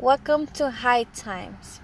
[0.00, 1.80] Welcome to High Times.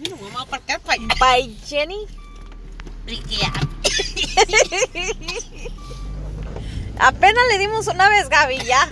[0.00, 1.14] Nos vamos a aparcar para allá.
[1.20, 2.08] By Jenny.
[6.98, 8.88] Apenas le dimos una vez, Gaby, ya.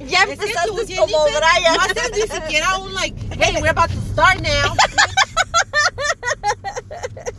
[0.00, 1.38] Ya Es que tú, empezaste como no
[1.82, 4.74] haces ni siquiera un like, hey, we're about to start now.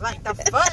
[0.00, 0.72] like the fuck.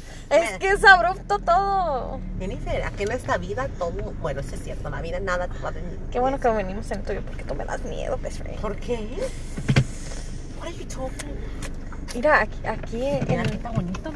[0.30, 2.20] Es que es abrupto todo.
[2.38, 5.58] Jennifer, aquí en esta vida todo, bueno, eso es cierto, en la vida nada te
[5.58, 5.98] va a venir.
[6.12, 8.60] Qué bueno que venimos en el tuyo porque tú me das miedo, best friend.
[8.60, 8.94] ¿Por qué?
[10.58, 11.36] What are you talking?
[12.14, 14.12] Mira, aquí, aquí Mira, aquí en, está bonito,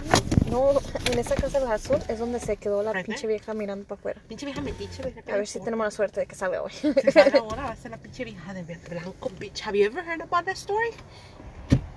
[0.50, 0.72] ¿no?
[0.72, 0.80] no,
[1.10, 4.20] en esa casa de azul es donde se quedó la pinche vieja mirando para afuera.
[4.28, 5.22] Pinche vieja metiche, ¿verdad?
[5.32, 6.72] A ver si tenemos la suerte de que salga hoy.
[6.72, 9.62] Sale ahora, va a ser la pinche vieja de blanco, bitch.
[9.66, 10.90] Have you ever heard about that story?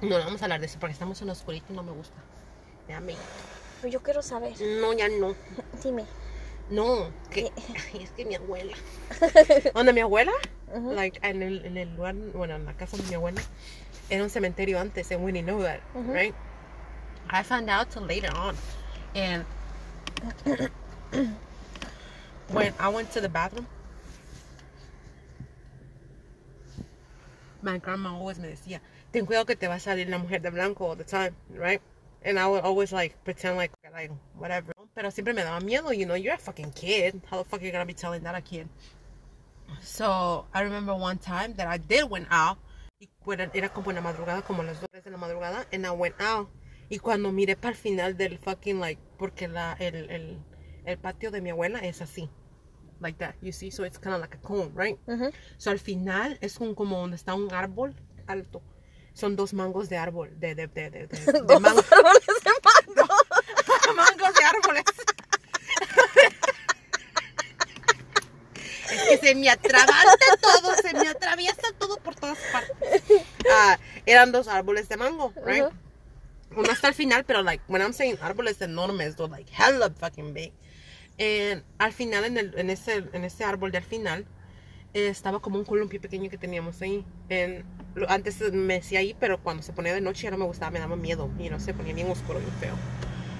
[0.01, 2.15] No, no vamos a hablar de eso porque estamos en oscurito y no me gusta.
[2.87, 3.01] Ya
[3.83, 4.53] Yo quiero saber.
[4.61, 5.35] No, ya no.
[5.83, 6.05] Dime.
[6.69, 7.51] No, que
[7.93, 8.75] ay, es que mi abuela.
[9.73, 10.33] Donde mi abuela,
[10.73, 13.41] like en el, en el lugar, bueno, en la casa de mi abuela,
[14.09, 16.35] era un cementerio antes, and we didn't know that, right?
[17.29, 18.55] I found out till later on,
[19.15, 19.45] and
[22.51, 23.67] when I went to the bathroom,
[27.61, 28.81] my grandma always me decía,
[29.11, 31.81] ten cuidado que te va a salir la mujer de blanco all the time, right?
[32.27, 34.73] And I would always like pretend like like whatever.
[34.93, 37.21] Pero siempre me daba miedo, you know, you're a fucking kid.
[37.31, 38.67] How the fuck are you gonna be telling that a kid?
[39.79, 42.57] So I remember one time that I did went out.
[42.99, 43.07] Y
[43.53, 46.49] era como en la madrugada, como las 2 de la madrugada, and I went out.
[46.89, 50.39] Y cuando miré para el final del fucking like, porque la, el, el,
[50.85, 52.29] el patio de mi abuela es así.
[52.99, 54.97] Like that, you see, so it's kind of like a cone, right?
[55.07, 55.31] Ujú.
[55.57, 57.93] So al final es un, como donde está un árbol
[58.25, 58.61] alto.
[59.17, 61.81] Son dos mangos de árbol, de, de, de, de, de, de Dos mango.
[61.89, 62.51] árboles de
[62.95, 63.13] mango.
[63.95, 64.83] mangos de árboles.
[68.91, 73.03] Es que se me atraviesa todo, se me atraviesa todo por todas partes.
[73.51, 75.63] Ah, eran dos árboles de mango, right?
[75.63, 75.73] Ujú.
[76.61, 80.33] Uno hasta el final, pero like, when I'm saying árboles enormes, they're like hella fucking
[80.33, 80.53] big.
[81.19, 84.25] And al final, en, el, en, ese, en ese árbol de al final,
[84.93, 87.03] eh, estaba como un columpio pequeño que teníamos ahí.
[87.29, 87.63] Lo-
[88.07, 90.79] antes me decía ahí, pero cuando se ponía de noche ya no me gustaba, me
[90.79, 91.29] daba miedo.
[91.39, 92.75] Y no se ponía bien oscuro, bien feo.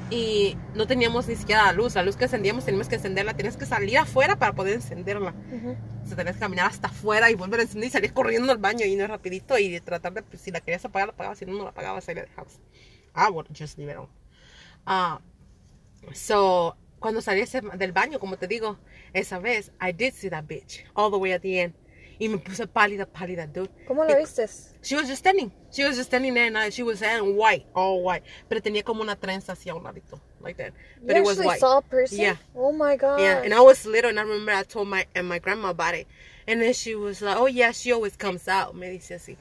[0.09, 1.95] Y no teníamos ni siquiera la luz.
[1.95, 3.35] La luz que encendíamos teníamos que encenderla.
[3.35, 5.33] Tenías que salir afuera para poder encenderla.
[5.51, 5.75] Ujú.
[6.03, 8.57] O sea, tenías que caminar hasta afuera y volver a encender y salir corriendo al
[8.57, 11.45] baño y no rapidito y tratar de, pues, si la querías apagar, la apagabas, si
[11.45, 12.59] no, no la apagabas, ahí la dejabas.
[13.15, 14.07] I would just leave it on.
[14.85, 15.19] Ah,
[16.13, 17.43] so, cuando salí
[17.77, 18.77] del baño, como te digo,
[19.11, 21.73] esa vez, I did see that bitch all the way at the end.
[22.19, 23.69] Y me puse pálida, pálida, dude.
[23.87, 24.47] ¿Cómo Y- viste?
[24.81, 25.51] She was just standing.
[25.71, 28.23] She was just standing there and I- she was in white, all white.
[28.49, 30.73] Pero tenía como una trenza así a un ladito, like that.
[31.01, 31.59] But you it was white.
[31.59, 32.19] saw a person?
[32.19, 32.35] Yeah.
[32.55, 33.19] Oh my god.
[33.19, 35.93] Yeah, and I was little, and I remember I told my and my grandma about
[35.95, 36.07] it,
[36.47, 39.37] and then she was like, "Oh yeah, she always comes out." Me dice así,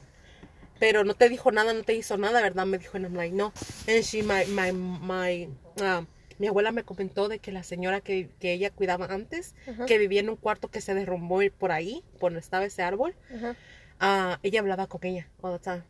[0.78, 2.66] pero no te dijo nada, no te hizo nada, verdad?
[2.66, 3.52] Me dijo, and I'm like, no.
[3.88, 5.48] And she, my, my, my,
[5.80, 6.06] um,
[6.38, 9.54] mi abuela me comentó de que la señora que, que ella cuidaba antes,
[9.86, 13.14] que vivía en un cuarto que se derrumbó por ahí, por donde estaba ese árbol,
[14.00, 15.82] ah, ella hablaba con ella all the time.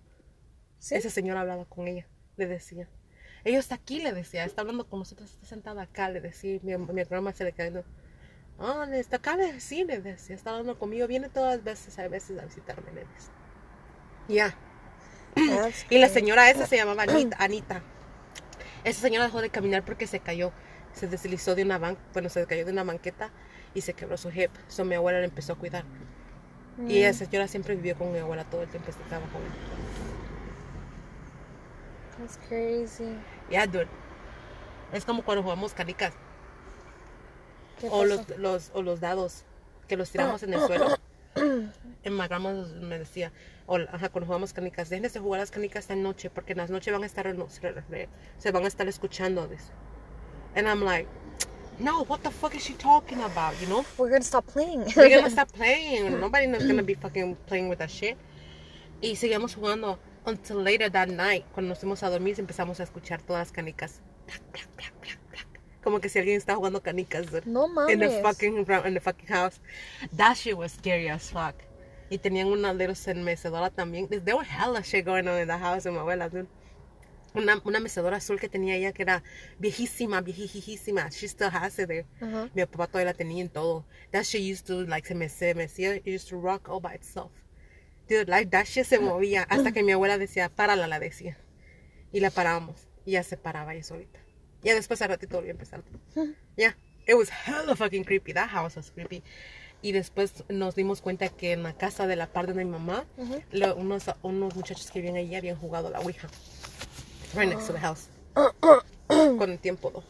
[0.78, 0.94] ¿Sí?
[0.94, 2.88] Esa señora hablaba con ella, le decía.
[3.44, 6.58] Ella está aquí, le decía, está hablando con nosotros, está sentada acá, le decía.
[6.62, 7.84] Mi, mi grandma se le quedó.
[8.58, 12.08] Ah, está acá, le sí, le decía, está hablando conmigo, viene todas las veces, a
[12.08, 13.32] veces a visitarme, le decía.
[14.28, 14.58] Ya.
[15.34, 17.82] That's Y la señora esa se llamaba Anita, Anita.
[18.86, 20.52] Esa señora dejó de caminar porque se cayó.
[20.92, 23.30] Se deslizó de una banca, bueno, se cayó de una banqueta
[23.74, 24.52] y se quebró su hip.
[24.68, 25.84] So mi abuela la empezó a cuidar.
[26.86, 29.42] Y esa señora siempre vivió con mi abuela todo el tiempo, estaba con.
[32.16, 33.18] That's crazy.
[33.50, 33.88] Ya, dude.
[34.92, 36.14] Es como cuando jugamos canicas.
[37.80, 39.42] ¿Qué O los, los, o los dados
[39.88, 40.96] que los tiramos en el suelo.
[42.04, 43.32] En me decía,
[43.66, 46.70] o, ajá, cuando jugamos canicas, déjense de jugar las canicas esta noche porque en las
[46.70, 47.26] noches van a estar,
[48.38, 49.48] se, van a estar escuchando.
[49.48, 49.70] Dice.
[50.54, 51.08] And I'm like,
[51.78, 53.84] no, what the fuck is she talking about, you know?
[53.98, 54.84] We're gonna stop playing.
[54.96, 56.20] We're gonna stop playing.
[56.20, 58.16] Nobody's gonna be fucking playing with that shit.
[59.02, 61.44] Y seguíamos jugando until later that night.
[61.52, 64.00] Cuando nos fuimos a dormir empezamos a escuchar todas las canicas.
[65.82, 67.30] Como que si alguien está jugando canicas.
[67.30, 67.46] dude.
[67.46, 68.22] No In the mames.
[68.22, 69.60] fucking in the fucking house.
[70.16, 71.54] That shit was scary as fuck.
[72.08, 74.08] Y tenían una little mecedora también.
[74.08, 76.48] There were hella shit going on in the house de mi abuela, dude.
[77.34, 79.22] Una, una mecedora azul que tenía ella que era
[79.58, 81.10] viejísima, viejísima.
[81.10, 82.06] She still has it there.
[82.20, 82.48] Ajá.
[82.54, 83.84] Mi papá todavía la tenía en todo.
[84.12, 86.80] That shit used to, like, se me, se me hacía, it used to rock all
[86.80, 87.32] by itself.
[88.08, 89.42] Dude, like, that shit se movía.
[89.50, 91.36] Hasta que mi abuela decía, párala, la decía.
[92.12, 92.88] Y la parábamos.
[93.04, 94.20] Y ya se paraba ella solita.
[94.62, 95.82] Ya después al ratito volvió a empezar.
[96.56, 96.76] Ya.
[97.06, 98.32] It was hella fucking creepy.
[98.32, 99.22] That house was creepy.
[99.82, 103.04] Y después nos dimos cuenta que en la casa de la parte de mi mamá,
[103.52, 106.28] lo- unos, unos muchachos que vivían allí habían jugado a la Ouija.
[107.34, 108.08] Right next to the house.
[109.08, 110.04] Con el tiempo, though.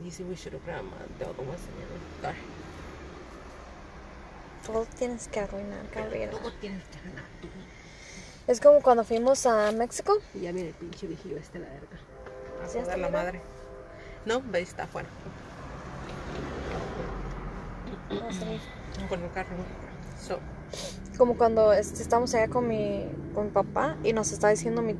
[0.00, 1.60] Dice, we should have grabbed my the other ones
[2.22, 2.36] Sorry.
[4.64, 6.30] Todo tienes que arruinar, Gabriela.
[6.32, 6.98] Todo tienes que
[7.40, 7.48] tú.
[8.46, 10.18] Es como cuando fuimos a México.
[10.34, 11.98] Y ya viene el pinche viejillo este, la verga.
[12.62, 13.40] A ¿Ya está joder la madre.
[14.24, 15.08] No, ve, está afuera.
[19.08, 19.48] Con el carro.
[20.20, 20.38] So,
[21.16, 24.94] Como cuando este, estábamos allá con mi, con mi papá y nos está diciendo mi,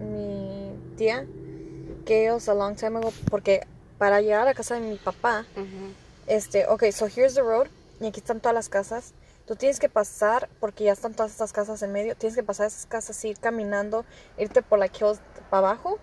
[0.00, 1.26] mi tía
[2.04, 3.66] que ellos a long time ago, porque
[3.98, 5.94] para llegar a la casa de mi papá, ujú.
[6.26, 7.68] este, ok, so here's the road
[8.00, 9.14] y aquí están todas las casas.
[9.46, 12.68] Tú tienes que pasar, porque ya están todas estas casas en medio, tienes que pasar
[12.68, 14.04] esas casas, ir caminando,
[14.38, 15.20] irte por la hills
[15.50, 15.98] para abajo,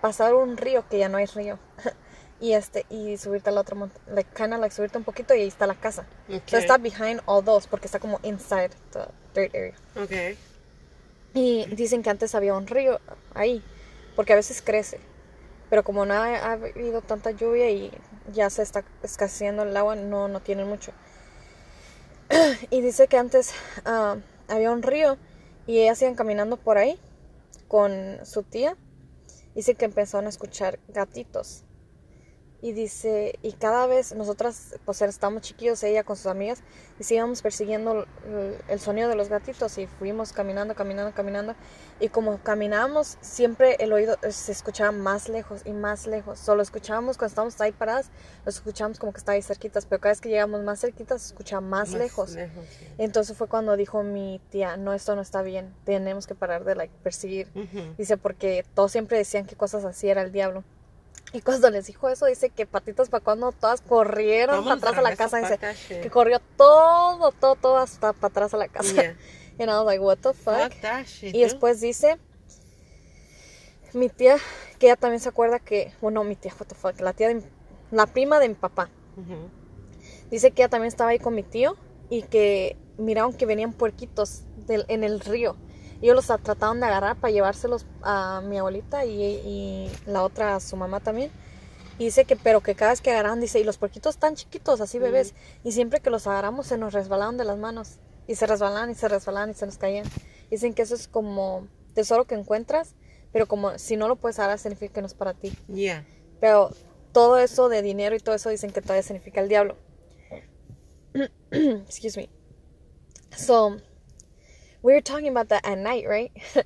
[0.00, 1.58] pasar un río que ya no hay río.
[2.40, 5.48] y este, y subirte al otro monte, like, kinda like subirte un poquito y ahí
[5.48, 6.06] está la casa.
[6.46, 9.74] So está behind all those, porque está como inside the dirt area.
[9.96, 10.38] Ok.
[11.34, 13.00] Y dicen que antes había un río
[13.34, 13.62] ahí,
[14.16, 15.00] porque a veces crece.
[15.70, 17.92] Pero como no ha, ha habido tanta lluvia y
[18.32, 20.92] ya se está escaseando el agua, no, no tienen mucho.
[22.70, 23.52] y dice que antes
[23.84, 24.16] ah,
[24.48, 25.18] había un río
[25.66, 26.98] y ellas iban caminando por ahí
[27.68, 28.76] con su tía.
[29.54, 31.64] Dice que empezaron a escuchar gatitos.
[32.60, 36.60] Y dice, y cada vez nosotras, pues estábamos chiquillos, ella con sus amigas,
[36.98, 38.04] y sí íbamos persiguiendo
[38.68, 41.54] el, sonido de los gatitos y fuimos caminando, caminando, caminando.
[42.00, 46.40] Y como caminábamos, siempre el oído eh, se escuchaba más lejos y más lejos.
[46.40, 48.10] Solo escuchábamos cuando estábamos ahí paradas,
[48.44, 51.28] lo escuchábamos como que estaba ahí cerquitas, pero cada vez que llegamos más cerquitas, se
[51.28, 52.32] escuchaba más, lejos.
[52.32, 52.86] lejos, sí.
[52.98, 56.74] Entonces fue cuando dijo mi tía, no, esto no está bien, tenemos que parar de
[56.74, 57.48] like, perseguir.
[57.96, 60.64] Dice, porque todos siempre decían que cosas así era el diablo.
[61.32, 65.02] Y cuando les dijo eso, dice que patitas para cuando todas corrieron para atrás a
[65.02, 65.38] la casa.
[65.38, 65.58] Dice
[66.02, 68.94] que corrió todo, todo, todo hasta para atrás a la casa.
[68.94, 69.16] Yeah.
[69.60, 70.72] And I was like, what the fuck?
[70.72, 72.16] Fuck that shit, Y después dice
[73.92, 74.36] mi tía,
[74.78, 77.42] que ella también se acuerda que, bueno, mi tía, what the fuck, la tía de
[77.90, 78.88] la prima de mi papá.
[80.30, 81.76] Dice que ella también estaba ahí con mi tío
[82.10, 85.56] y que miraron que venían puerquitos del- en el río.
[86.00, 90.60] Ellos los trataban de agarrar para llevárselos a mi abuelita y, y la otra a
[90.60, 91.30] su mamá también.
[91.98, 94.80] Y dice que, pero que cada vez que agarraban, dice, y los puerquitos tan chiquitos,
[94.80, 95.34] así bebés,
[95.64, 97.96] y siempre que los agarramos se nos resbalaban de las manos.
[98.28, 100.06] Y se resbalaban y se resbalaban y se nos caían.
[100.50, 102.94] Dicen que eso es como tesoro que encuentras,
[103.32, 105.52] pero como si no lo puedes agarrar significa que no es para ti.
[105.66, 106.06] Yeah.
[106.40, 106.70] Pero
[107.12, 109.76] todo eso de dinero y todo eso dicen que todavía significa el diablo.
[111.50, 112.28] Excuse me.
[113.36, 113.78] So,
[114.82, 116.32] we were talking about that at night, right?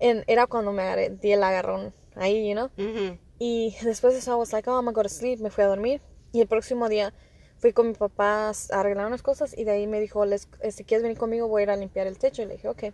[0.00, 2.70] and era cuando me di el agarrón ahí, you know?
[2.76, 3.18] Ujú.
[3.38, 5.40] Y después de eso, I was like, oh, I'm gonna go to sleep.
[5.40, 6.00] Me fui a dormir.
[6.32, 7.12] Y el próximo día
[7.58, 9.56] fui con mi papá a arreglar unas cosas.
[9.56, 12.06] Y de ahí me dijo, Les, si quieres venir conmigo, voy a ir a limpiar
[12.06, 12.42] el techo.
[12.42, 12.84] Y le dije, ok.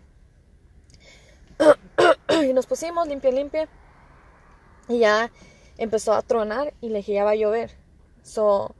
[2.43, 3.69] y nos pusimos, limpia, limpia.
[4.89, 5.31] Y ya
[5.77, 6.73] empezó a tronar.
[6.81, 7.71] Y le dije, ya va a llover.
[8.21, 8.75] So,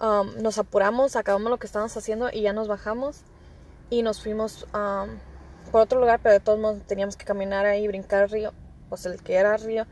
[0.00, 2.30] um, nos apuramos, acabamos lo que estábamos haciendo.
[2.32, 3.22] Y ya nos bajamos.
[3.90, 5.18] Y nos fuimos um,
[5.70, 6.20] por otro lugar.
[6.22, 8.52] Pero de todos modos teníamos que caminar ahí, brincar el río.
[8.88, 9.86] Pues el que era el río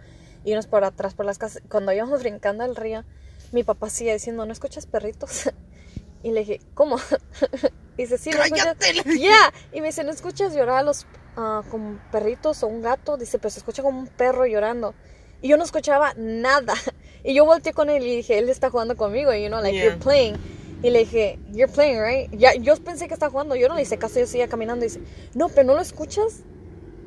[0.45, 1.63] irnos por atrás por las casas.
[1.69, 3.05] Cuando íbamos brincando el río,
[3.53, 5.51] mi papá sigue diciendo, ¿no escuchas perritos?
[6.23, 6.97] Y le dije, ¿cómo?
[7.99, 8.77] Y dice, sí, ¿no escuchas?
[8.79, 9.19] Dije.
[9.19, 9.53] Yeah.
[9.73, 13.19] Y me dice, ¿no escuchas llorar a los ah, como perritos o un gato?
[13.19, 14.95] Dice, pero se escucha como un perro llorando.
[15.43, 16.75] Y yo no escuchaba nada.
[17.27, 19.85] Y yo volteé con él y dije, él está jugando conmigo, you know, like, Yeah.
[19.85, 20.37] you're playing.
[20.85, 22.31] Y le dije, you're playing, right?
[22.39, 24.85] Ya, yo pensé que estaba jugando, yo no le hice caso, yo seguía caminando.
[24.85, 25.01] Y dice,
[25.35, 26.43] no, pero no lo escuchas.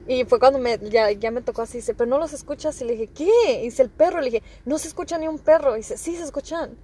[0.08, 2.82] Y fue cuando me, ya, ya me tocó así, dice, pero no los escuchas.
[2.82, 3.60] Y le dije, ¿qué?
[3.62, 4.20] Y dice, el perro.
[4.20, 5.76] Le dije, no se escucha ni un perro.
[5.76, 6.76] Y dice, sí, se escuchan.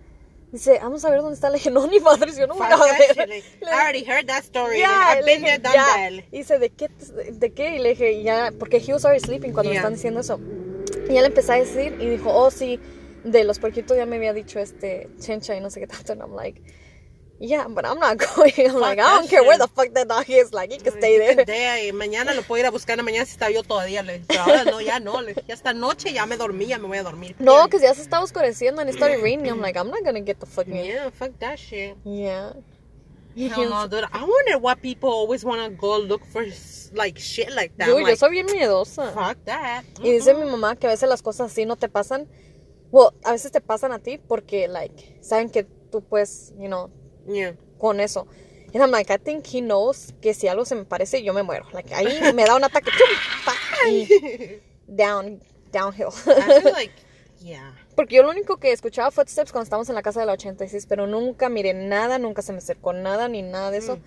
[0.52, 1.50] Dice, vamos a ver dónde está.
[1.50, 3.28] Le dije, no, ni madres, yo no voy a ver.
[3.28, 4.82] Le- I already heard that story.
[4.82, 5.86] Like, I've been dije, there, done ya.
[5.86, 6.12] that.
[6.32, 6.90] Y dice, ¿de qué?
[7.32, 7.76] ¿De qué?
[7.78, 9.82] Y le dije, ya, porque he was already sleeping cuando me Yeah.
[9.82, 10.40] están diciendo eso.
[11.10, 12.80] Y ya le empecé a decir y dijo, oh, sí,
[13.24, 16.12] de los puerquitos ya me había dicho este chencha y no sé qué tanto.
[16.12, 16.62] And I'm like,
[17.44, 18.54] yeah, but I'm not going.
[18.58, 20.54] I'm like, I don't care where the fuck that dog is.
[20.54, 21.44] Like, he can stay there.
[21.44, 24.64] Day, mañana lo puedo ir a buscar, mañana si está yo todavía, le pero ahora
[24.64, 27.36] no, ya no, le ya esta noche ya me dormí, ya me voy a dormir.
[27.40, 29.52] No, que ya se estaba oscureciendo and it started raining.
[29.52, 30.86] I'm like, I'm not gonna get the fuck in.
[30.86, 31.98] Yeah, fuck that shit.
[32.06, 32.54] Yeah.
[33.36, 34.06] Hell no, dude.
[34.14, 36.46] I wonder why people always want to go look for
[36.94, 37.88] like shit like that.
[37.88, 39.12] Dude, I'm yo like, soy bien miedosa.
[39.12, 39.84] fuck that.
[40.02, 42.28] Y dice mi mamá que a veces las cosas así no te pasan.
[42.92, 46.92] Well, a veces te pasan a ti porque, like, saben que tú puedes, you know,
[47.28, 47.54] Yeah.
[47.80, 48.28] con eso.
[48.74, 51.44] And I'm like, I think he knows que si algo se me parece, yo me
[51.44, 51.66] muero.
[51.74, 52.90] Like, ahí me da un ataque.
[54.88, 56.10] down, downhill.
[56.26, 56.94] I feel like,
[57.40, 57.76] yeah.
[57.96, 60.88] Porque yo lo único que escuchaba footsteps cuando estábamos en la casa de la 86,
[60.88, 64.00] pero nunca miré nada, nunca se me acercó nada ni nada de eso.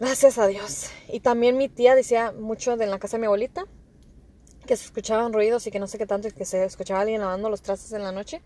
[0.00, 0.90] Gracias a Dios.
[1.08, 3.66] Y también mi tía decía mucho de en la casa de mi abuelita
[4.66, 7.20] que se escuchaban ruidos y que no sé qué tanto, y que se escuchaba alguien
[7.20, 8.40] lavando los trastes en la noche.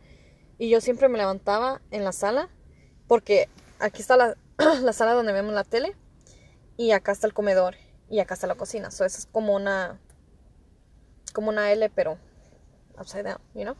[0.59, 2.49] Y yo siempre me levantaba en la sala,
[3.09, 3.49] porque
[3.79, 4.37] aquí está la,
[4.83, 5.95] la sala donde vemos la tele,
[6.77, 7.77] y acá está el comedor,
[8.09, 8.91] y acá está la cocina.
[8.91, 9.99] So, eso es como una,
[11.33, 12.19] como una L, pero
[12.99, 13.77] upside down, you know?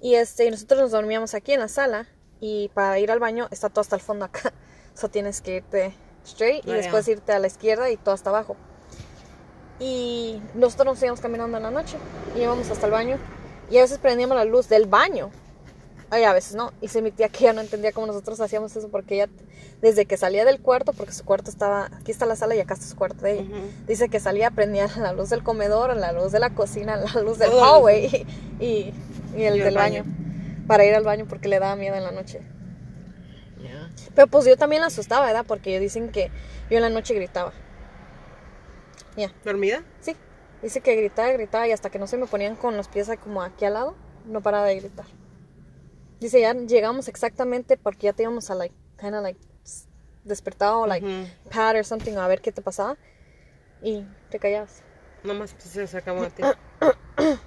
[0.00, 2.08] Y este, y nosotros nos dormíamos aquí en la sala,
[2.40, 4.52] y para ir al baño está todo hasta el fondo acá.
[4.94, 5.94] So tienes que irte
[6.24, 7.12] straight y después ya.
[7.12, 8.56] irte a la izquierda y todo hasta abajo.
[9.78, 11.96] Y nosotros nos íbamos caminando en la noche
[12.36, 13.16] y íbamos hasta el baño.
[13.70, 15.30] Y a veces prendíamos la luz del baño.
[16.10, 16.72] Ay, a veces no.
[16.80, 19.28] Y se mi tía que ya no entendía cómo nosotros hacíamos eso porque ella,
[19.82, 22.74] desde que salía del cuarto, porque su cuarto estaba, aquí está la sala y acá
[22.74, 23.44] está su cuarto de ella.
[23.86, 27.38] Dice que salía, prendía la luz del comedor, la luz de la cocina, la luz
[27.38, 28.26] del hallway
[28.58, 28.94] y, y,
[29.36, 30.04] y el Y el del baño.
[30.04, 30.64] baño.
[30.66, 32.40] Para ir al baño porque le daba miedo en la noche.
[33.60, 33.90] Yeah.
[34.14, 35.44] Pero pues yo también la asustaba, ¿verdad?
[35.46, 36.30] Porque dicen que
[36.70, 37.52] yo en la noche gritaba.
[39.16, 39.32] Ya.
[39.44, 39.82] ¿Dormida?
[40.00, 40.14] Sí,
[40.62, 43.42] dice que gritaba, gritaba y hasta que no se me ponían con los pies como
[43.42, 43.96] aquí al lado,
[44.26, 45.06] no paraba de gritar.
[46.20, 49.38] Dice, ya llegamos exactamente porque ya te íbamos a like, kind of like
[50.24, 51.26] despertado like Ujú.
[51.50, 52.96] pat or something a ver qué te pasaba
[53.82, 54.82] y te callabas.
[55.22, 56.42] Nomás se acercamos a ti.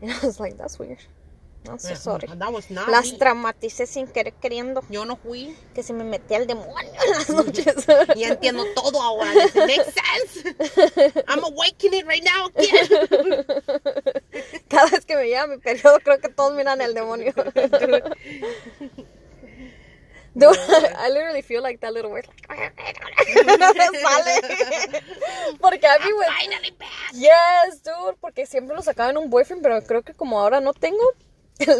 [0.00, 0.98] And I was like, that's weird.
[1.68, 2.28] I'm so sorry.
[2.28, 3.18] That was not Las me.
[3.18, 5.56] traumaticé sin querer queriendo Yo no fui.
[5.74, 6.72] que se me metía el demonio
[7.04, 7.84] en las noches.
[8.16, 9.34] Ya entiendo todo ahora.
[9.34, 11.24] Does it make sense?
[11.28, 13.44] I'm awakening right now again.
[14.68, 17.32] Cada vez que me llega mi periodo, creo que todos miran el demonio.
[20.38, 20.56] Dude,
[20.96, 22.28] I literally feel like that little word.
[22.48, 22.72] Like,
[24.04, 25.02] sale.
[25.60, 26.28] Porque a mí, güey.
[27.12, 28.16] Yes, dude.
[28.20, 31.02] Porque siempre lo sacaba en un boyfriend, pero creo que como ahora no tengo,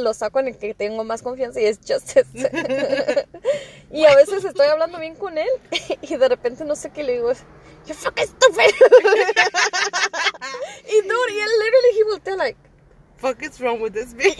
[0.01, 3.29] lo saco en el que tengo más confianza y es just este.
[3.93, 5.49] y a veces estoy hablando bien con él
[6.03, 7.33] y de repente no sé qué le digo.
[7.87, 8.75] You're fucking stupid.
[10.85, 12.68] y dude, y él literally he voltea like.
[13.19, 14.39] Fuck is wrong with this bitch?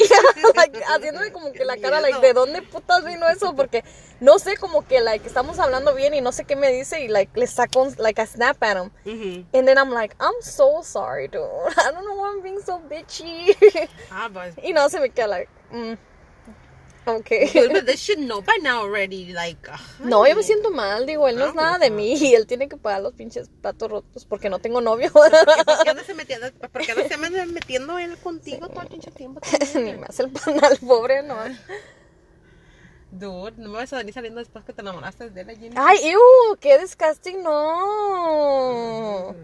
[0.57, 3.53] like, haciéndome como que la cara, like, ¿de dónde putas vino eso?
[3.57, 3.83] Porque
[4.21, 7.09] no sé, como que, like, estamos hablando bien y no sé qué me dice y,
[7.09, 8.91] like, le saco, un- like, a snap at him.
[9.05, 9.47] Mhm.
[9.53, 11.43] And then I'm like, I'm so sorry, dude.
[11.77, 13.57] I don't know why I'm being so bitchy.
[14.13, 15.99] Ah, but y no, se me queda, like, mm,
[17.07, 17.69] okay.
[17.73, 19.33] but they should know by now already.
[19.33, 19.69] Like.
[20.03, 21.97] No, yo me siento mal, digo, él no es nada de no.
[21.97, 25.11] mí y él tiene que pagar los pinches platos rotos porque no tengo novio.
[25.13, 25.39] ¿Por qué
[26.73, 29.41] por qué andas metiendo él contigo todo el pinche tiempo?
[29.75, 31.37] Ni me hace el panal, pobre, no.
[33.11, 35.75] Dude, no me vas a venir saliendo después que te enamoraste de él, Jenny.
[35.77, 39.35] Ay, ew, qué disgusting, no.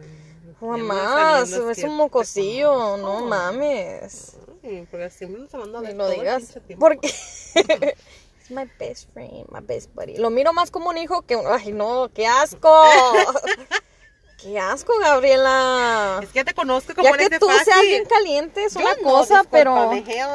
[0.61, 4.37] Jamás, saliendo es que un mocosillo, no mames.
[4.64, 6.59] Ay, porque siempre nos hablando de Ni lo todo el digas.
[6.66, 6.87] tiempo.
[6.87, 7.09] Porque
[8.42, 10.16] es my best friend, my best buddy.
[10.16, 11.47] Lo miro más como un hijo que un...
[11.47, 12.71] Ay, no, qué asco.
[14.42, 16.21] qué asco, Gabriela.
[16.23, 17.64] Es que ya te conozco como Ya eres que de tú fácil.
[17.64, 19.75] seas bien caliente es Yo una no, cosa, pero...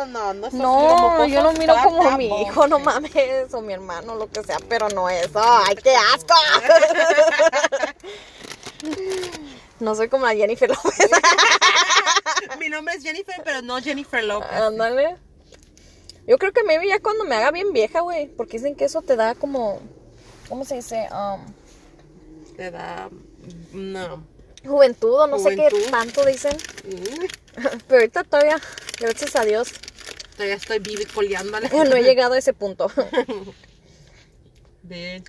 [0.07, 4.15] no, no, No, yo lo miro como trata, mi hijo, no mames, o mi hermano,
[4.15, 5.41] lo que sea, pero no eso.
[5.43, 6.35] ¡Ay, qué asco!
[9.79, 11.09] No soy como la Jennifer López.
[12.69, 14.51] Mi nombre es Jennifer, pero no Jennifer López.
[14.51, 15.17] Ándale.
[16.27, 19.01] Yo creo que maybe ya cuando me haga bien vieja, güey, porque dicen que eso
[19.01, 19.81] te da como,
[20.47, 21.07] ¿cómo se dice?
[21.11, 21.51] Um,
[22.55, 23.09] Te da.
[23.73, 24.23] No.
[24.63, 26.55] juventud o no sé qué tanto dicen.
[26.85, 28.61] Mm, Pero ahorita todavía,
[28.99, 29.71] gracias a Dios,
[30.33, 31.69] Todavía estoy vivicoleándole.
[31.89, 32.91] no he llegado a ese punto.
[34.83, 35.25] Bitch,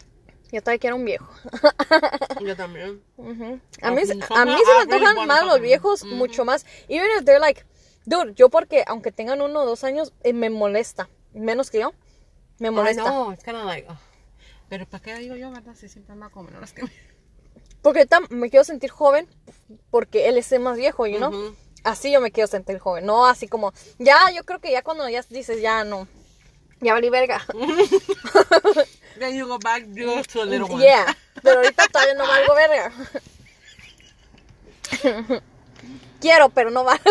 [0.53, 1.29] Yo todavía quiero un viejo.
[2.41, 3.03] Yo también.
[3.19, 6.67] A mí, a mí se me really antojan más los viejos, mucho más.
[6.89, 7.65] Even if they're like,
[8.05, 11.09] dude, yo porque aunque tengan uno o dos años, eh, me molesta.
[11.33, 11.93] Menos que yo,
[12.59, 13.05] me molesta.
[13.05, 13.89] no, es kind of like.
[13.89, 13.97] ugh.
[14.69, 15.75] Pero ¿para qué digo yo, verdad?
[15.75, 16.91] Si siempre ando con menores que me.
[17.83, 19.29] Porque ahorita me quiero sentir joven
[19.91, 21.33] porque él es el más viejo, you know?
[21.83, 25.09] Así yo me quiero sentir joven, no así como, ya, yo creo que ya cuando
[25.09, 26.07] ya dices, ya no,
[26.81, 27.41] ya valí verga.
[29.19, 30.81] Then you go back to a little one.
[30.81, 32.93] Yeah, pero ahorita todavía no valgo verga.
[36.21, 37.05] Quiero, pero no valgo.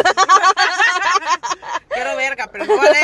[1.90, 3.00] Quiero verga, pero no vale.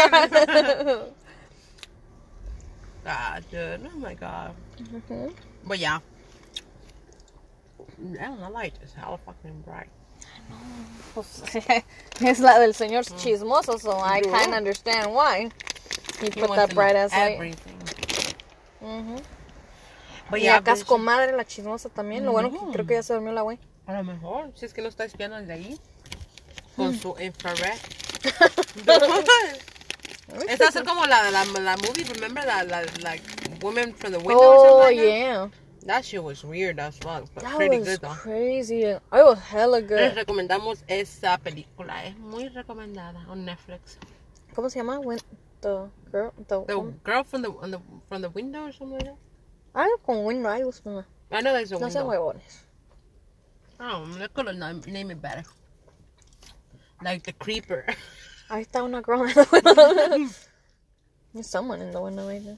[3.05, 3.89] ah, dude.
[3.93, 4.51] Oh my god.
[5.63, 5.99] But yeah.
[8.19, 8.93] I like this.
[8.93, 9.89] How fucking bright.
[11.13, 11.43] Pues,
[12.21, 15.49] es la del señor chismoso, so I of understand why
[16.21, 17.39] he He put that bright ass light.
[20.29, 22.25] But Y yeah, acá es comadre la chismosa también.
[22.25, 22.71] Lo bueno que Ujú.
[22.71, 23.59] creo que ya se durmió la güey.
[23.85, 25.79] A lo mejor, si es que no está espiando desde ahí.
[26.75, 26.99] Con Mm.
[26.99, 27.77] su infrared.
[30.49, 32.43] Esta es como la, la, la movie, remember?
[32.45, 33.23] La, la, like,
[33.61, 35.07] Women from the Window or Oh something like that?
[35.07, 35.47] yeah,
[35.85, 38.09] That shit was weird as fuck, but that pretty was good though.
[38.15, 38.85] crazy.
[39.11, 40.15] I was hella Les good.
[40.15, 43.97] recomendamos esa película, es muy recomendada on Netflix.
[44.55, 44.99] ¿Cómo se llama?
[44.99, 45.19] When
[45.65, 49.05] the girl, the, The girl from the, on the from the window or something like
[49.09, 49.17] that.
[49.73, 50.81] algo con Win Riders.
[50.85, 52.05] No I know there's a sean window.
[52.09, 52.53] huevones.
[53.79, 55.43] Oh, they could have name, name it better.
[57.03, 57.85] Like the creeper.
[58.49, 60.29] Ahí está una girl in the window.
[61.33, 62.57] There's someone in the window right there.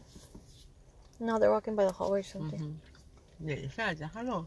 [1.19, 2.59] No, they're walking by the hallway or something.
[3.41, 3.49] Mm-hmm.
[3.49, 4.45] Yeah, ya, déjalo.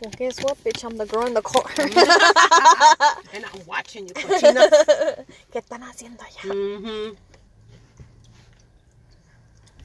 [0.00, 0.84] Well, guess what, bitch?
[0.84, 1.64] I'm the girl in the car.
[3.34, 4.68] And I'm watching you, cochina.
[5.52, 6.42] ¿Qué están haciendo allá?
[6.50, 7.14] mm-hmm.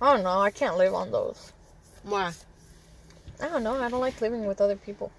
[0.02, 0.40] I don't know.
[0.40, 1.54] I can't live on those.
[2.04, 2.32] Why?
[3.42, 3.76] I don't know.
[3.82, 5.12] I don't like living with other people.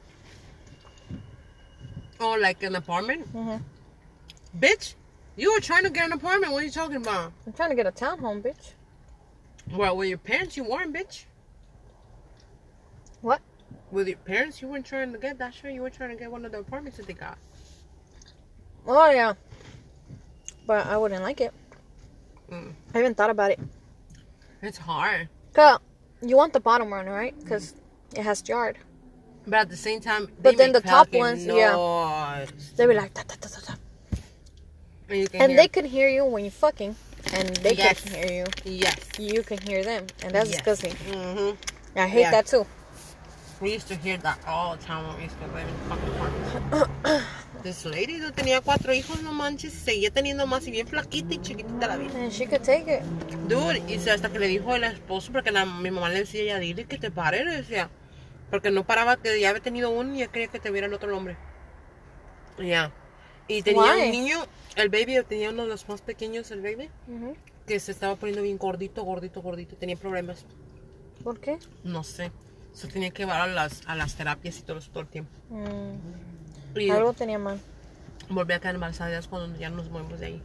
[2.18, 3.26] Oh, like an apartment?
[3.28, 3.56] hmm
[4.58, 4.94] Bitch,
[5.36, 6.52] you were trying to get an apartment.
[6.52, 7.32] What are you talking about?
[7.46, 8.72] I'm trying to get a townhome, bitch.
[9.70, 11.24] Well, with your parents, you weren't, bitch.
[13.96, 15.72] With your parents, you weren't trying to get that shit.
[15.72, 17.38] You were trying to get one of the apartments that they got.
[18.86, 19.32] Oh yeah.
[20.66, 21.54] But I wouldn't like it.
[22.52, 22.74] Mm.
[22.92, 23.60] I haven't thought about it.
[24.60, 25.30] It's hard.
[25.54, 25.78] Cause
[26.20, 27.34] you want the bottom one, right?
[27.48, 27.72] Cause
[28.14, 28.76] it has yard.
[29.46, 32.44] But at the same time, But then the top ones, yeah.
[32.76, 33.74] They be like, "Ta, ta, ta, ta, ta."
[35.08, 36.96] And, and they can hear you when you fucking,
[37.32, 38.02] and they Yes.
[38.02, 38.44] can hear you.
[38.70, 38.98] Yes.
[39.18, 40.60] You can hear them, and that's Yes.
[40.60, 40.92] disgusting.
[41.08, 41.52] hmm
[41.96, 42.30] I hate Yeah.
[42.32, 42.66] that too.
[43.60, 46.08] We used to hear that all the time when we used to live in fucking
[46.14, 47.26] apartments.
[47.62, 51.38] This lady no tenía cuatro hijos, no manches, seguía teniendo más y bien flaquita y
[51.38, 52.12] chiquitita la vida.
[52.18, 53.02] And she could take it.
[53.48, 56.58] Dude, y hasta que le dijo el esposo, porque la, mi mamá le decía, ya
[56.58, 57.88] dile que te pare, le decía.
[58.50, 60.94] Porque no paraba, que ya había tenido uno y ya quería que te viera el
[60.94, 61.36] otro hombre.
[62.58, 62.92] Ya.
[63.48, 64.02] Y tenía Why?
[64.02, 64.46] un niño,
[64.76, 67.36] el baby, tenía uno de los más pequeños, el baby, Ujú.
[67.66, 70.44] que se estaba poniendo bien gordito, gordito, gordito, tenía problemas.
[71.24, 71.58] ¿Por qué?
[71.82, 72.30] No sé.
[72.76, 75.30] Se tenía que llevar a las, a las terapias y todo eso todo el tiempo.
[75.48, 77.58] Mm, Y algo tenía mal.
[78.28, 80.42] volví a quedar embarazada cuando ya nos movimos de ahí.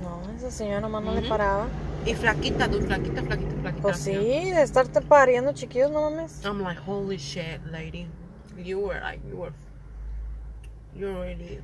[0.00, 1.66] No, esa señora nomás no le paraba.
[2.06, 3.82] Y flaquita, dude, flaquita, flaquita, flaquita.
[3.82, 6.44] Pues sí, de estarte pariendo chiquillos, no mames.
[6.44, 8.06] I'm like, holy shit, lady.
[8.56, 9.52] You were like, you were.
[10.94, 11.60] You're really.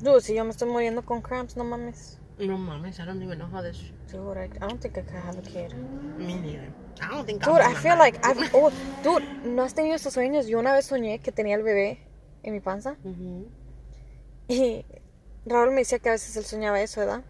[0.00, 2.20] Dude, si yo me estoy muriendo con cramps, no mames.
[2.38, 3.80] No mames, I don't even know how this.
[4.12, 5.74] Dude, I, I don't think I could have a kid.
[6.18, 6.72] Me neither.
[7.04, 8.18] I don't think Dude, I feel like.
[8.24, 8.38] I've.
[8.54, 8.70] Oh,
[9.02, 10.46] dude, ¿no has tenido estos sueños?
[10.46, 11.98] Yo una vez soñé que tenía el bebé
[12.42, 12.96] en mi panza.
[13.04, 13.46] Ujú.
[14.48, 14.84] Y
[15.46, 17.22] Raúl me decía que a veces él soñaba eso, ¿verdad?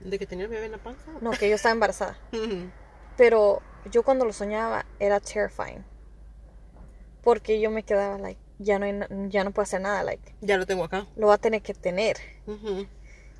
[0.00, 1.10] ¿De que tenía el bebé en la panza?
[1.20, 2.18] No, que yo estaba embarazada.
[3.16, 5.84] Pero yo cuando lo soñaba era terrifying.
[7.22, 10.56] Porque yo me quedaba, like, ya no, hay ya no puedo hacer nada, like, ya
[10.56, 11.06] lo tengo acá.
[11.16, 12.16] lo va a tener que tener.
[12.46, 12.86] Ujú.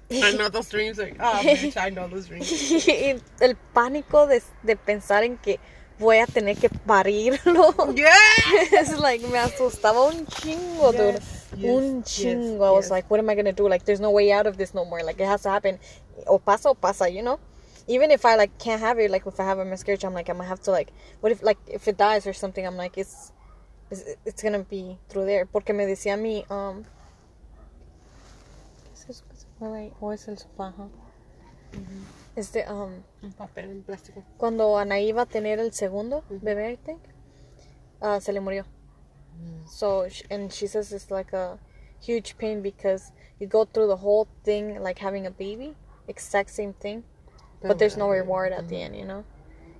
[0.23, 0.99] I know those dreams.
[0.99, 2.51] Like, oh, bitch, I know those dreams.
[2.89, 5.59] Y el pánico de, de pensar en que
[5.99, 7.75] voy a tener que parirlo.
[7.95, 8.11] Yeah!
[8.73, 11.15] es like, me asustaba un chingo, dude.
[11.15, 12.67] Yes, yes, un yes, chingo.
[12.67, 12.91] I was yes.
[12.91, 13.69] like, what am I gonna do?
[13.69, 15.03] Like, there's no way out of this no more.
[15.03, 15.79] Like, it has to happen.
[16.27, 17.39] O pasa o pasa, you know?
[17.87, 20.29] Even if I like can't have it, like if I have a miscarriage, I'm like
[20.29, 22.67] I'm gonna have to like, what if like if it dies or something?
[22.67, 23.33] I'm like it's,
[23.91, 25.47] it's, it's gonna be through there.
[25.47, 26.89] Porque me decía mí, um, ¿qué
[29.61, 29.93] es eso que se mueve ahí?
[30.01, 30.89] O es el sofá, ajá.
[32.37, 34.23] Este, um, Un papel en plástico.
[34.39, 37.01] cuando Ana iba a tener el segundo bebé, I think,
[38.01, 38.65] uh, se le murió.
[39.67, 41.59] So, and she says it's like a
[42.01, 45.77] huge pain because you go through the whole thing like having a baby,
[46.09, 47.05] exact same thing,
[47.63, 49.25] but there's no reward at the end, you know.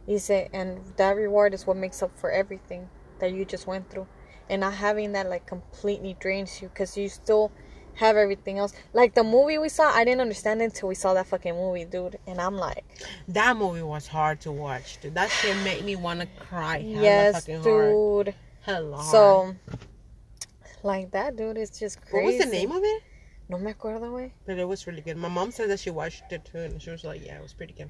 [0.07, 2.89] Dice, and that reward is what makes up for everything
[3.19, 4.07] that you just went through,
[4.49, 7.51] and not having that like completely drains you because you still
[7.99, 8.73] have everything else.
[8.93, 11.85] Like the movie we saw, I didn't understand it until we saw that fucking movie,
[11.85, 12.85] dude, and I'm like.
[13.29, 15.15] That movie was hard to watch, dude.
[15.15, 16.79] That shit made me want to cry.
[16.79, 18.35] Yes, fucking dude.
[18.65, 18.95] Hard.
[19.05, 19.55] So,
[20.83, 22.15] like that, dude, it's just crazy.
[22.15, 23.03] what was the name of it?
[23.49, 24.35] No me acuerdo, way.
[24.47, 25.17] But it was really good.
[25.17, 27.55] My mom said that she watched it too, and she was like, "Yeah, it was
[27.55, 27.89] pretty good."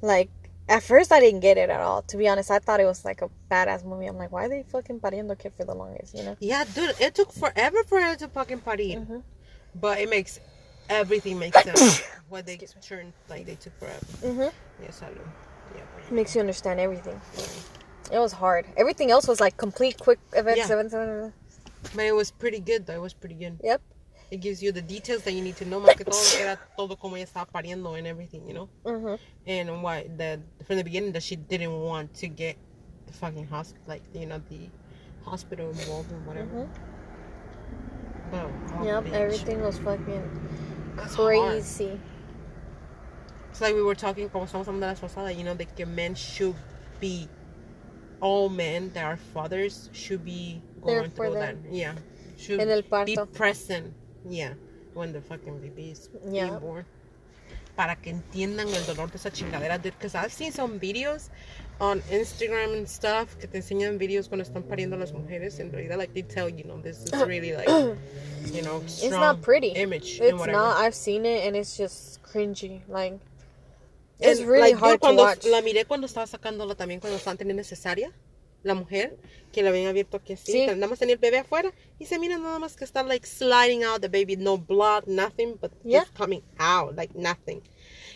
[0.00, 0.30] Like,
[0.68, 2.02] at first I didn't get it at all.
[2.02, 4.06] To be honest, I thought it was like a badass movie.
[4.06, 6.36] I'm like, why are they fucking pariendo kid for the longest, you know?
[6.40, 9.22] Yeah, dude, it took forever for her to fucking party, Mhm.
[9.80, 10.40] But it makes
[10.88, 12.02] everything makes sense.
[12.28, 14.04] what they turned like they took forever.
[14.22, 14.82] Mm-hmm.
[14.82, 15.20] Yes, I know.
[15.74, 15.82] Yeah,
[16.14, 17.20] Makes you understand everything.
[18.12, 18.66] It was hard.
[18.76, 20.74] Everything else was like complete quick events, Yeah.
[20.74, 21.34] events, events.
[21.94, 22.94] but it was pretty good though.
[22.94, 23.58] It was pretty good.
[23.62, 23.80] Yep.
[24.30, 25.80] It gives you the details that you need to know.
[25.80, 28.68] Más que todo, era todo como ella estaba pariendo and everything, you know.
[28.84, 29.14] Mm-hmm.
[29.46, 32.56] and why that from the beginning that she didn't want to get
[33.06, 34.68] the fucking hospital, like you know, the
[35.24, 36.48] hospital involved and whatever.
[36.50, 36.68] Mhm.
[38.34, 39.04] Oh, Yep.
[39.04, 39.12] bitch.
[39.12, 40.22] Everything was fucking
[40.96, 41.36] That's hard.
[41.38, 41.98] crazy.
[43.50, 46.14] It's like we were talking, como estamos hablando la pasada, you know, that que men
[46.14, 46.56] should
[47.00, 47.28] be,
[48.20, 51.56] all men that are fathers should be There going for through that.
[51.70, 51.94] Yeah.
[52.36, 53.94] Should En el be present.
[54.28, 54.54] Yeah.
[54.94, 56.48] When the fucking baby is Yeah.
[56.48, 56.84] being born.
[57.76, 59.80] Para que entiendan el dolor de esa chingadera.
[59.80, 61.28] Because I've seen some videos
[61.80, 65.58] on Instagram and stuff que te enseñan videos cuando están pariendo las mujeres.
[65.60, 69.42] En realidad, like, they tell you, know, this is really like, you know, It's not
[69.42, 69.68] pretty.
[69.76, 70.20] image.
[70.20, 70.78] It's not.
[70.78, 72.82] I've seen it and it's just cringy.
[72.88, 73.18] Like
[74.20, 75.44] it's And, really like, hard to cuando watch.
[75.46, 78.12] La miré cuando estaba sacándola también cuando estaban teniendo cesárea.
[78.62, 79.18] La mujer
[79.52, 80.52] que la habían abierto aquí así.
[80.52, 80.66] Sí.
[80.66, 81.70] Nada más tenía el bebé afuera.
[81.98, 84.36] Y se mira nada más que está like sliding out the baby.
[84.36, 85.56] No blood, nothing.
[85.60, 86.00] But Yeah.
[86.04, 86.96] just coming out.
[86.96, 87.60] Like nothing.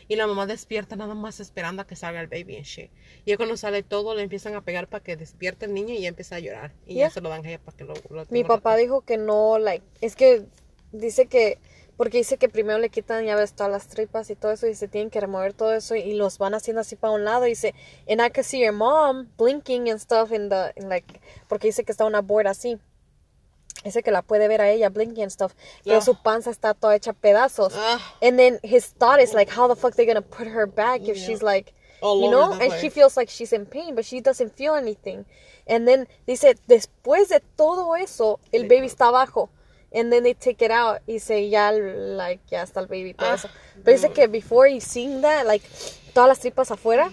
[0.09, 2.91] Y la mamá despierta nada más esperando a que salga el baby and shit.
[3.27, 6.09] Y cuando sale todo le empiezan a pegar para que despierte el niño y ya
[6.09, 6.73] empieza a llorar.
[6.87, 7.09] Y Yeah.
[7.09, 8.81] ya se lo dan a ella para que lo, lo Mi papá rato.
[8.83, 10.47] dijo que no, like, es que
[10.93, 11.59] dice que,
[11.97, 14.75] porque dice que primero le quitan, ya ves, todas las tripas y todo eso, y
[14.75, 17.51] se tienen que remover todo eso, y los van haciendo así para un lado, y
[17.51, 17.75] dice,
[18.09, 21.85] and I could see your mom blinking and stuff in the, in like, porque dice
[21.85, 22.79] que está una board así.
[23.85, 25.53] Dice que la puede ver a ella blinking and stuff,
[25.85, 26.01] pero Ah.
[26.01, 27.73] su panza está toda hecha pedazos.
[27.77, 31.03] Ah, And then his thought is like, how the fuck they gonna put her back
[31.03, 31.27] if Yeah.
[31.27, 32.81] she's like, all you know, and place.
[32.81, 35.25] she feels like she's in pain, but she doesn't feel anything.
[35.67, 39.49] And then dice, después de todo eso, el baby está abajo.
[39.95, 43.31] And then they take it out y dice, ya, like, ya está el baby todo
[43.31, 43.49] Ah, eso.
[43.85, 45.65] Pero dice que before you seeing that, like,
[46.13, 47.11] todas las tripas afuera,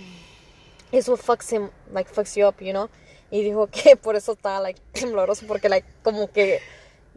[0.91, 2.89] eso fucks him, like, fucks you up, you know?
[3.31, 6.61] Y dijo que por eso está, like, tembloroso, porque, like, como que,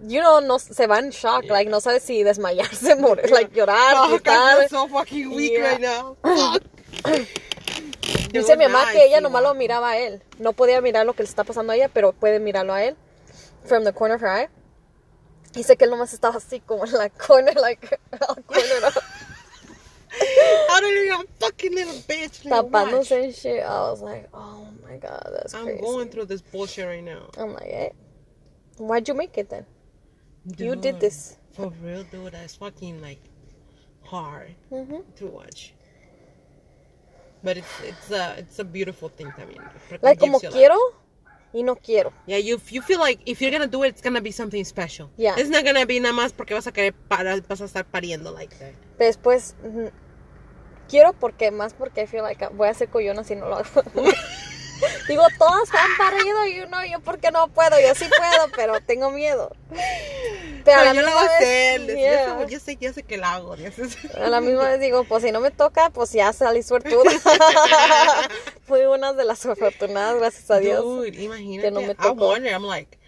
[0.07, 3.97] you know, no, se va en shock, like, no sabe si desmayarse, morir, like, llorar,
[3.97, 4.68] I gritar.
[4.68, 5.73] so fucking weak Yeah.
[5.73, 6.16] right now.
[6.23, 6.62] Fuck.
[8.33, 10.23] Dice mi mamá que ella nomás lo miraba a él.
[10.38, 12.97] No podía mirar lo que le está pasando a ella, pero puede mirarlo a él.
[13.64, 14.49] From the corner of her eye.
[15.53, 19.03] Dice que él nomás estaba así como en la corner, like, all cornered up,
[20.68, 22.42] How did you fucking little bitch?
[22.42, 23.62] tapándose and shit.
[23.62, 24.66] I was like, oh
[24.99, 25.81] god, that's I'm crazy.
[25.81, 27.31] going through this bullshit right now.
[27.39, 27.91] I'm like, eh.
[28.79, 29.65] Why'd you make it then?
[30.57, 31.37] You did this.
[31.53, 32.33] For real, dude.
[32.33, 33.21] That's fucking like
[34.05, 35.03] hard Mhm.
[35.17, 35.75] to watch.
[37.43, 39.63] But it's it's a it's a beautiful thing también.
[40.03, 40.77] Like, como quiero
[41.53, 42.13] y no quiero.
[42.27, 45.11] Yeah, you you feel like if you're gonna do it, it's gonna be something special.
[45.17, 45.35] Yeah.
[45.39, 48.33] It's not gonna be nada más porque vas a querer para, vas a estar pariendo
[48.33, 48.75] like that.
[48.99, 49.55] Después,
[50.89, 53.83] quiero porque, más porque I feel like voy a hacer coyona si no lo hago.
[55.09, 59.11] Digo, todas han parido y uno, yo porque no puedo, yo sí puedo, pero tengo
[59.11, 59.51] miedo.
[60.64, 61.97] Pero a la yo lo voy a hacer.
[61.97, 62.47] yeah.
[62.47, 63.55] Yo sé, yo sé que lo hago.
[63.55, 67.11] A la misma vez digo, pues si no me toca, pues ya salí suertuda.
[68.62, 70.85] Fui una de las afortunadas, gracias a Dios.
[70.85, 71.69] Dude, imagínate.
[71.69, 72.29] que no me I tocó.
[72.29, 72.53] wonder.
[72.53, 72.99] I'm like,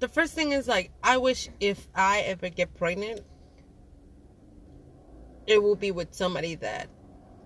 [0.00, 3.20] the first thing is like, I wish if I ever get pregnant,
[5.46, 6.88] it will be with somebody that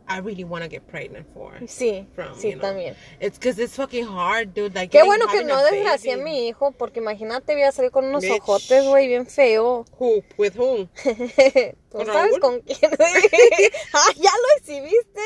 [0.09, 1.53] I really want to get pregnant for.
[1.66, 2.62] Sí, From, sí, you know.
[2.62, 2.94] también.
[3.21, 4.75] It's because it's fucking hard, dude.
[4.75, 8.07] Like, Qué bueno que no desgracié a mi hijo, porque imagínate, voy a salir con
[8.07, 9.85] unos ojotes, güey, bien feo.
[9.99, 10.23] Who?
[10.38, 10.88] With whom?
[11.05, 12.40] ¿Tú ¿Con sabes Raúl?
[12.40, 12.90] con quién?
[13.92, 15.21] ah, ya lo exhibiste.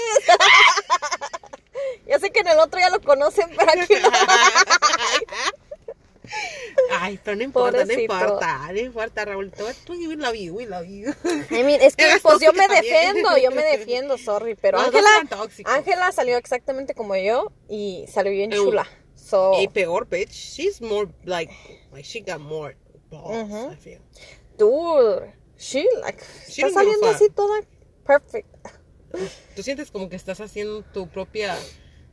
[2.06, 4.10] ya sé que en el otro ya lo conocen, pero aquí no.
[6.90, 8.12] Ay, pero no importa, Pobrecito.
[8.14, 9.50] no importa, no importa, Raúl.
[9.52, 11.12] Tú, we love you, we love you.
[11.50, 12.82] I mean, es que pues yo me también.
[12.82, 15.08] defiendo, yo me defiendo, sorry, pero Ángela.
[15.64, 18.86] Ángela salió exactamente como yo y salió bien chula.
[19.14, 20.30] So, Y peor, bitch.
[20.32, 21.52] She's more like,
[21.92, 22.76] like she got more
[23.10, 23.48] balls.
[23.48, 23.72] Mhm.
[23.72, 24.00] I feel.
[24.58, 27.60] dude, she like She está saliendo así toda
[28.04, 28.48] perfect.
[29.54, 31.56] Tú sientes como que estás haciendo tu propia,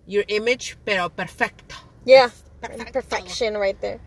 [0.05, 1.75] your image, pero perfecto.
[2.05, 2.91] Yeah, Perfecto.
[2.93, 3.99] perfection right there.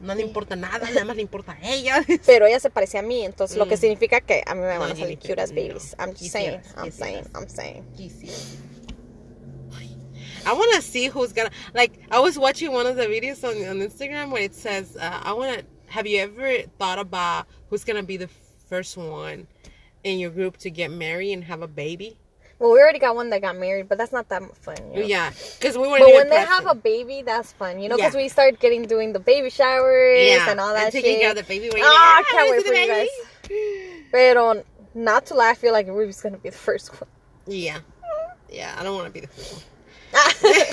[0.00, 2.02] No le importa nada, nada más le importa a ella.
[2.26, 3.80] Pero ella se parecía a mí, entonces lo que Mm.
[3.80, 5.56] significa que a mí me No, van a salir cute as no.
[5.56, 5.94] babies.
[5.98, 7.24] I'm just saying, I'm saying.
[7.34, 7.84] I'm saying.
[10.44, 11.92] I want to see who's gonna like.
[12.10, 15.32] I was watching one of the videos on, on Instagram where it says, uh, "I
[15.34, 18.28] want to." Have you ever thought about who's gonna be the
[18.68, 19.46] first one
[20.02, 22.16] in your group to get married and have a baby?
[22.62, 24.76] Well, we already got one that got married, but that's not that fun.
[24.94, 25.06] You know?
[25.06, 28.14] Yeah, because we weren't But when they have a baby, that's fun, you know, because
[28.14, 28.20] Yeah.
[28.22, 31.20] we start getting doing the baby showers yeah, and all that And taking shit.
[31.22, 31.70] care of the baby.
[31.74, 33.08] We're Ah, I can't "Ah, wait for you guys.
[33.48, 34.62] baby." Pero
[34.94, 37.10] not to laugh, I feel like Ruby's gonna be the first one.
[37.48, 37.78] Yeah,
[38.48, 38.76] yeah.
[38.78, 40.64] I don't want to be the first one.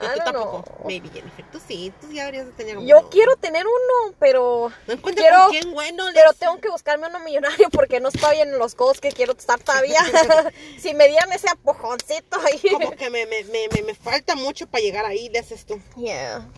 [0.00, 0.86] Y I tú don't tampoco, know.
[0.86, 1.44] maybe Jennifer.
[1.52, 2.86] Tú sí, tú ya deberías de tener uno.
[2.86, 6.04] Yo quiero tener uno, pero No encuentro quiero- con quién bueno.
[6.14, 9.60] pero tengo que buscarme uno millonario porque no estoy en los goals que quiero estar
[9.60, 10.00] todavía.
[10.78, 12.60] si me dieran ese apojoncito ahí.
[12.72, 15.80] Como que me, me, me, me, me falta mucho para llegar ahí, le haces tú.
[15.96, 16.48] Yeah.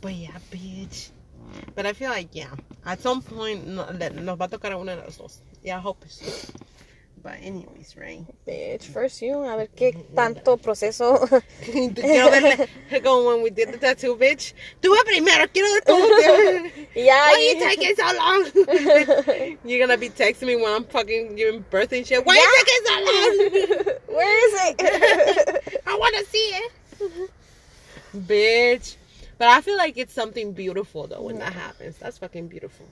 [0.00, 1.10] But yeah, bitch.
[1.74, 2.50] But I feel like, yeah,
[2.84, 5.40] at some point no, le- nos va a tocar a una de las dos.
[5.62, 6.24] Yeah, I hope so.
[7.22, 8.24] But anyways, right?
[8.46, 9.42] Bitch, first you.
[9.42, 11.26] A ver qué tanto proceso.
[11.62, 12.68] quiero verle
[13.02, 14.52] como when we did the tattoo, bitch.
[14.80, 16.88] Tú ve primero, quiero ver cómo te...
[16.94, 19.58] Y Why are you taking so long?
[19.64, 22.24] You're gonna be texting me when I'm fucking giving birth and shit.
[22.24, 24.16] Why are you taking so long?
[24.16, 25.82] Where is it?
[25.86, 26.72] I wanna see it.
[28.16, 28.96] Bitch.
[29.38, 31.98] But I feel like it's something beautiful though when that happens.
[31.98, 32.86] That's fucking beautiful.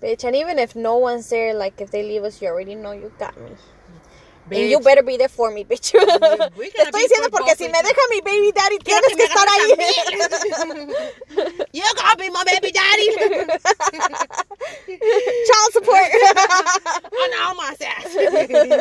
[0.00, 2.92] Bitch, and even if no one's there, like if they leave us, you already know
[2.92, 3.50] you got me.
[4.50, 5.90] And you better be there for me, bitch.
[5.92, 7.82] Te estoy diciendo porque si me you.
[7.82, 9.76] deja mi baby daddy, tienes que estar ahí.
[11.72, 13.10] You gonna be my baby daddy.
[15.46, 16.10] Child support.
[17.12, 18.14] on all my ass.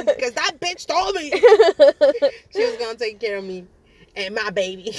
[0.05, 1.31] Because that bitch told me
[2.53, 3.65] she was gonna take care of me
[4.15, 4.91] and my baby.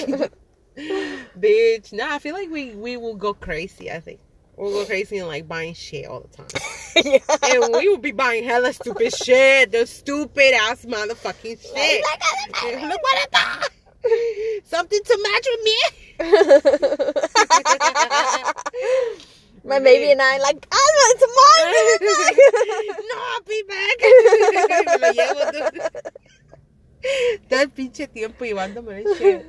[1.38, 1.92] bitch.
[1.92, 4.20] Nah, I feel like we we will go crazy, I think.
[4.58, 6.48] We'll go crazy and like buying shit all the time.
[7.04, 7.20] yeah.
[7.44, 9.70] and we will be buying hella stupid shit.
[9.70, 12.04] The stupid ass motherfucking shit.
[12.82, 13.70] Look what I bought.
[14.64, 15.78] Something to match with me.
[19.68, 21.74] My baby and I like, Alma, it's mine.
[23.06, 23.96] no, I'll be back.
[24.90, 25.82] Me lo llevo, dude.
[27.48, 29.46] That pinche tiempo llevándome el shit.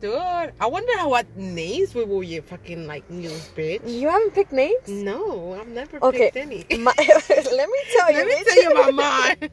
[0.00, 0.14] Dude,
[0.60, 3.80] I wonder how what names we will you fucking like use, bitch.
[3.88, 4.88] You haven't picked names?
[4.88, 6.32] No, I've never Okay.
[6.32, 6.64] picked any.
[6.78, 8.44] My, let me tell you, Let me bitch.
[8.44, 8.94] tell you about
[9.40, 9.50] mine.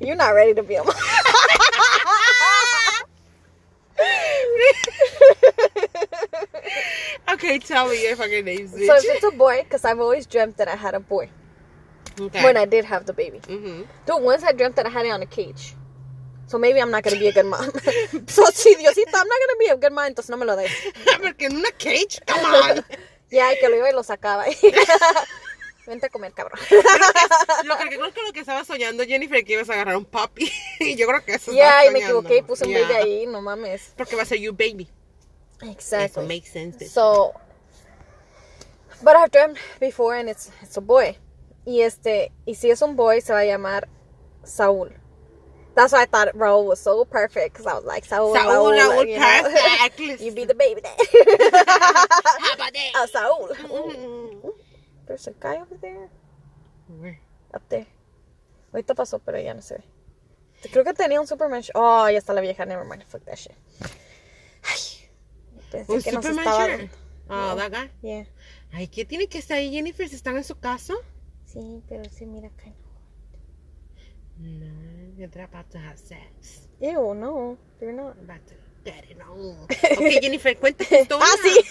[0.00, 0.94] You're not ready to be a mom.
[7.30, 8.86] okay, tell me your fucking names, bitch.
[8.86, 11.30] so if it's a boy, because I've always dreamt that I had a boy
[12.20, 12.42] okay.
[12.42, 13.40] when I did have the baby.
[13.48, 15.75] hmm Dude, once I dreamt that I had it on a cage.
[16.48, 17.64] So maybe I'm not gonna be a good mom.
[18.28, 20.70] so si Diosito, I'm not gonna be a good mom, entonces no me lo des.
[21.22, 22.84] Porque en una cage, come on.
[23.28, 24.44] Ya, y que lo iba y lo sacaba.
[25.84, 26.60] Vente a comer, cabrón.
[27.64, 30.48] Lo que creo que lo que estaba soñando Jennifer que ibas a agarrar un puppy.
[30.78, 32.98] y yo creo que eso Ya, estaba y me equivoqué y puse un baby Yeah.
[32.98, 33.92] ahí, no mames.
[33.96, 34.88] Porque va a ser you baby.
[35.60, 36.26] Eso Exactly.
[36.26, 36.78] makes sense.
[36.78, 36.88] bitch.
[36.90, 37.32] So,
[39.02, 41.16] but I've dreamt before and it's, it's a boy.
[41.64, 43.88] Y este, y si es un boy, se va a llamar
[44.44, 44.92] Saúl.
[45.76, 48.80] That's why I thought Raúl was so perfect because I was like, Saúl, Saúl, Raúl,
[48.80, 50.24] Raúl, you know.
[50.24, 50.96] you be the baby dad.
[52.40, 52.90] How about that?
[52.96, 53.48] Ah, Saúl.
[53.52, 54.52] Mm.
[55.06, 56.08] There's a guy over there.
[56.88, 57.20] Where?
[57.52, 57.86] Up there.
[58.72, 59.84] Ahorita pasó, pero ya no se ve.
[60.72, 61.60] Creo que tenía un Superman.
[61.62, 62.64] sh- Oh, ya está la vieja.
[62.66, 63.04] Never mind.
[63.06, 63.52] Fuck that shit.
[64.64, 65.08] Ay,
[65.70, 66.66] pensé Un que nos Superman estaba.
[66.66, 66.90] shirt.
[67.28, 67.90] Oh, that guy.
[68.02, 68.24] Yeah.
[68.72, 70.08] Ay, ¿qué tiene que estar ahí, Jennifer?
[70.08, 70.94] ¿Si están en su casa?
[71.44, 72.72] Sí, pero sí, mira acá.
[74.38, 74.66] No,
[75.16, 76.68] they're about to have sex.
[76.80, 77.58] Ew, no.
[77.80, 78.16] They're not.
[78.22, 79.64] About to get it on.
[79.64, 81.24] Ok, Jennifer, cuenta tu historia.
[81.26, 81.64] Ah, sí.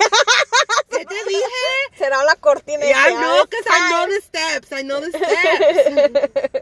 [0.89, 1.97] ¿Qué te dije?
[1.97, 2.85] Será la cortina.
[2.85, 4.71] Yeah, I know, ah, because I know the steps.
[4.71, 6.61] I know the steps.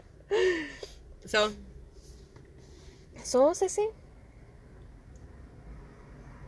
[1.26, 1.52] so,
[3.24, 3.88] So, Ceci?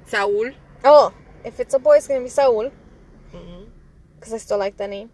[0.06, 0.54] Saúl.
[0.84, 2.70] Oh, if it's a boy, it's gonna be Saul.
[4.14, 5.10] Because I still like that name.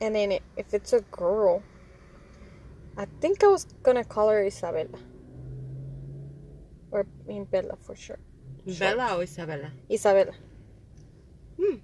[0.00, 1.62] And then if it's a girl,
[2.96, 4.98] I think I was gonna call her Isabella.
[6.90, 8.18] Or I mean Bella for sure.
[8.78, 9.70] Bella or Isabella?
[9.90, 10.32] Isabella.
[11.58, 11.76] Hmm.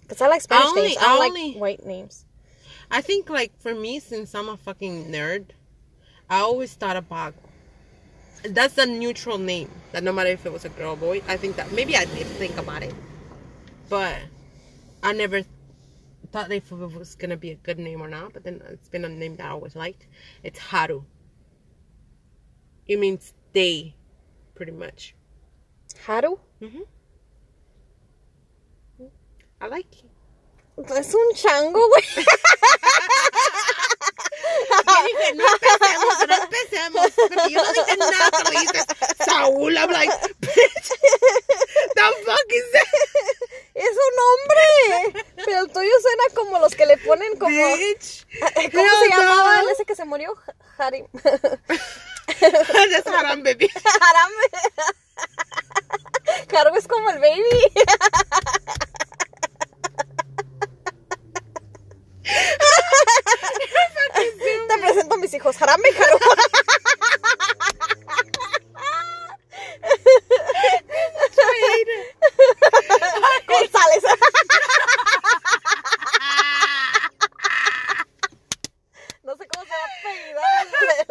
[0.00, 0.96] Because I like Spanish only- names.
[1.00, 2.26] I I only- like white names.
[2.90, 5.46] I think, like, for me, since I'm a fucking nerd,
[6.28, 7.34] I always thought about
[8.44, 9.70] that's a neutral name.
[9.92, 12.04] That no matter if it was a girl or boy, I think that maybe I
[12.04, 12.94] did think about it,
[13.88, 14.16] but
[15.02, 15.42] I never
[16.34, 18.32] thought if it was gonna be a good name or not.
[18.32, 20.08] But then it's been a name that I always liked.
[20.42, 21.04] It's Haru.
[22.88, 23.94] It means day,
[24.56, 25.14] pretty much.
[26.04, 26.38] Haru?
[26.60, 26.82] hmm
[29.60, 30.10] I like it.
[30.90, 32.26] Es un chango, güey.
[35.04, 37.06] Jennifer, no empecemos, no empecemos.
[37.16, 38.78] Porque yo no dije nada cuando dijiste
[39.24, 39.76] Saúl.
[39.76, 40.88] I'm like, bitch,
[41.94, 42.88] the fuck is that?
[43.74, 45.24] Es un hombre.
[45.44, 47.50] Pero el tuyo suena como los que le ponen como.
[47.76, 48.26] Bitch.
[48.72, 49.70] ¿Cómo Hell se llamaba no.
[49.70, 50.34] ese que se murió?
[50.78, 51.06] Harim.
[52.40, 53.68] That's haram, baby.
[54.00, 54.32] Haram.
[56.56, 57.72] Haru es como el baby.
[64.14, 65.60] Te presento a mis hijos.
[65.60, 66.18] Haram y Haru.
[73.46, 74.04] González.
[79.22, 79.70] No sé cómo se
[80.34, 80.62] va a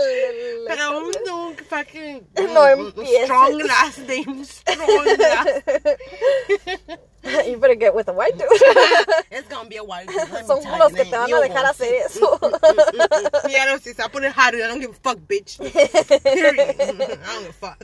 [0.03, 3.23] el- Pero un, un fucking No empieces.
[3.23, 4.45] strong last name.
[4.45, 5.67] Strong last.
[7.47, 8.47] you better get with a white dude.
[9.31, 10.05] It's gonna be a while.
[10.05, 12.02] let me Son los que te van a dejar hacer
[14.01, 15.57] va a poner hard, I don't give a fuck, bitch.
[16.23, 16.75] Period.
[16.79, 17.77] I don't give a fuck.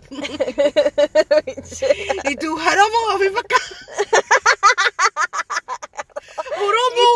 [2.25, 3.57] y tú, Jaromo, ven para acá.
[6.59, 7.07] Oromo.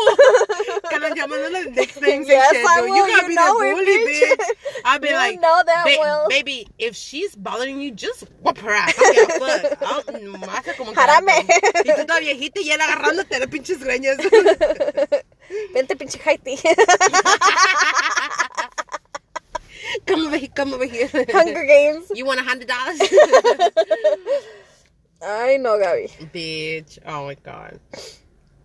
[0.90, 2.96] Can I llamando las nicknames Yes, and shit, I will.
[2.96, 4.22] You gotta You be know the it, bully, bitch.
[4.38, 4.46] bitch.
[4.84, 8.58] I'll be You like, know that "Ba- well." baby, if she's bothering you, just whoop
[8.58, 8.94] her ass.
[8.98, 9.82] I a fuck.
[9.82, 11.44] I'll- como Jarame.
[11.84, 14.16] Y tú toda viejita y él agarrándote de pinches greñas.
[22.34, 23.00] Want a hundred dollars?
[25.22, 26.08] Ay, no, Gaby.
[26.32, 26.98] Bitch.
[27.06, 27.80] Oh my god.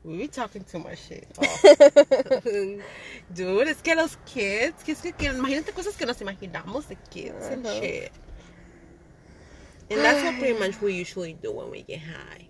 [0.04, 1.28] We be talking too much shit.
[1.42, 2.80] Oh.
[3.34, 6.96] Dude, es que los kids, que es que, que imagínate cosas que nos imaginamos de
[7.10, 8.12] kids and shit.
[9.92, 12.48] And that's what pretty much we usually do when we get high.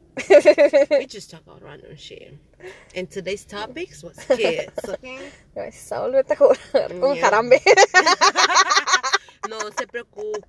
[0.92, 2.34] We just talk about random shit.
[2.94, 5.20] And today's topics was kids, okay?
[5.58, 7.30] Ay, Saúl, vete a con Yeah.
[7.30, 7.60] jarambe.
[9.48, 10.44] No se preocupe.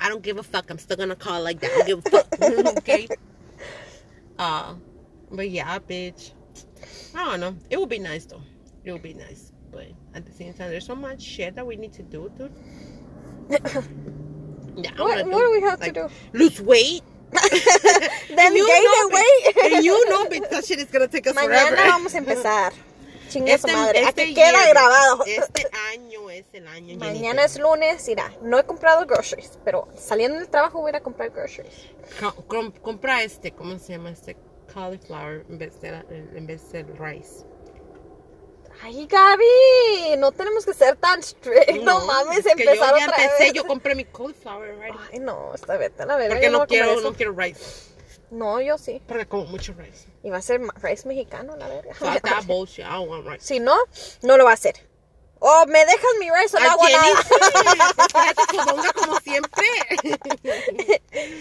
[0.00, 0.70] I don't give a fuck.
[0.70, 1.70] I'm still gonna call like that.
[1.72, 2.76] I don't give a fuck.
[2.78, 3.08] okay?
[4.38, 4.74] Uh,
[5.30, 6.32] but yeah, bitch.
[7.14, 7.56] I don't know.
[7.70, 8.42] It would be nice though.
[8.84, 9.52] It would be nice.
[9.72, 12.52] But at the same time, there's so much shit that we need to do, dude.
[14.78, 16.08] Yeah, What- wanna what do we have to do?
[16.34, 17.02] Lose weight.
[17.32, 19.72] Then you gain know, the weight.
[19.74, 21.76] and you know, bitch, that shit is gonna take us Mañana forever.
[21.76, 22.72] vamos a empezar.
[23.28, 24.00] Chinga su Este- madre.
[24.02, 25.24] este Aquí queda grabado.
[25.26, 26.96] Este año es el año.
[26.98, 28.32] Mañana es lunes, irá.
[28.42, 31.74] No he comprado groceries, pero saliendo del trabajo voy a ir a comprar groceries.
[32.20, 34.36] Co- com- compra este, ¿cómo se llama este?
[34.72, 37.44] Cauliflower en vez de, en vez del rice.
[38.82, 41.82] Ay, Gaby, no tenemos que ser tan strict.
[41.82, 43.52] No, mames, es que yo empezar ya otra empecé, vez.
[43.54, 44.98] yo compré mi cauliflower already.
[45.12, 46.34] Ay, no, esta vez a la verga.
[46.34, 47.64] Porque yo no, comer quiero, no quiero rice.
[48.30, 49.00] No, yo sí.
[49.06, 50.06] Porque como mucho rice.
[50.22, 51.94] Y va a ser rice mexicano, la verga.
[51.94, 52.84] Fuck that bullshit.
[52.84, 53.44] I don't want rice.
[53.46, 53.76] Si no,
[54.22, 54.74] no lo va a hacer.
[55.38, 57.22] O me dejas mi rice o no A hago nada.
[58.94, 59.64] como siempre.